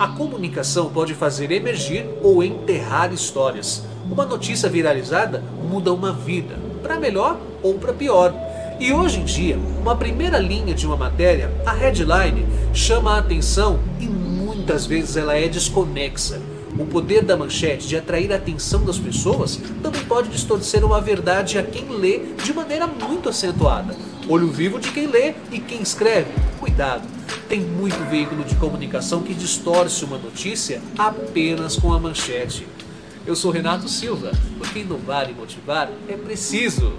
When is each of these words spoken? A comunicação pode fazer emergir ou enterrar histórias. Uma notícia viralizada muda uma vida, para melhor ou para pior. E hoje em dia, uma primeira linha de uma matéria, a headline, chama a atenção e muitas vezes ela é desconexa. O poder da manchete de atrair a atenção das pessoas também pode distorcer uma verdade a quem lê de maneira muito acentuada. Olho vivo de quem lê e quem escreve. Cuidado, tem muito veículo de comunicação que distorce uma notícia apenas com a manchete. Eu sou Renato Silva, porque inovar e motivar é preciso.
A 0.00 0.08
comunicação 0.08 0.88
pode 0.88 1.12
fazer 1.12 1.50
emergir 1.50 2.06
ou 2.22 2.42
enterrar 2.42 3.12
histórias. 3.12 3.84
Uma 4.10 4.24
notícia 4.24 4.66
viralizada 4.66 5.44
muda 5.70 5.92
uma 5.92 6.10
vida, 6.10 6.58
para 6.82 6.98
melhor 6.98 7.38
ou 7.62 7.74
para 7.74 7.92
pior. 7.92 8.34
E 8.80 8.94
hoje 8.94 9.20
em 9.20 9.24
dia, 9.26 9.58
uma 9.78 9.94
primeira 9.94 10.38
linha 10.38 10.72
de 10.72 10.86
uma 10.86 10.96
matéria, 10.96 11.52
a 11.66 11.72
headline, 11.72 12.46
chama 12.72 13.14
a 13.14 13.18
atenção 13.18 13.78
e 14.00 14.06
muitas 14.06 14.86
vezes 14.86 15.18
ela 15.18 15.36
é 15.36 15.46
desconexa. 15.48 16.40
O 16.78 16.86
poder 16.86 17.22
da 17.22 17.36
manchete 17.36 17.86
de 17.86 17.98
atrair 17.98 18.32
a 18.32 18.36
atenção 18.36 18.82
das 18.86 18.98
pessoas 18.98 19.60
também 19.82 20.02
pode 20.06 20.30
distorcer 20.30 20.82
uma 20.82 21.02
verdade 21.02 21.58
a 21.58 21.62
quem 21.62 21.86
lê 21.90 22.20
de 22.42 22.54
maneira 22.54 22.86
muito 22.86 23.28
acentuada. 23.28 23.94
Olho 24.26 24.48
vivo 24.48 24.80
de 24.80 24.92
quem 24.92 25.06
lê 25.06 25.34
e 25.52 25.60
quem 25.60 25.82
escreve. 25.82 26.30
Cuidado, 26.58 27.02
tem 27.50 27.58
muito 27.58 27.98
veículo 28.08 28.44
de 28.44 28.54
comunicação 28.54 29.24
que 29.24 29.34
distorce 29.34 30.04
uma 30.04 30.16
notícia 30.16 30.80
apenas 30.96 31.74
com 31.74 31.92
a 31.92 31.98
manchete. 31.98 32.64
Eu 33.26 33.34
sou 33.34 33.50
Renato 33.50 33.88
Silva, 33.88 34.30
porque 34.56 34.78
inovar 34.78 35.28
e 35.28 35.34
motivar 35.34 35.90
é 36.08 36.16
preciso. 36.16 36.92